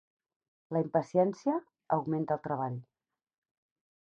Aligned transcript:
La 0.77 0.81
impaciència 0.85 1.55
augmenta 1.99 2.39
el 2.39 2.43
treball. 2.49 2.81